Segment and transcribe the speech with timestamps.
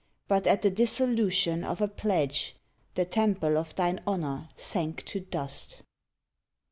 [0.27, 2.55] But at the dissolution of a pledge
[2.95, 5.81] The temple of thine honor sank to dust.